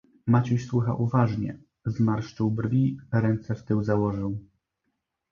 "Maciuś 0.27 0.65
słucha 0.65 0.93
uważnie; 0.93 1.59
zmarszczył 1.85 2.51
brwi, 2.51 2.97
ręce 3.13 3.55
w 3.55 3.63
tył 3.65 3.83
założył." 3.83 4.39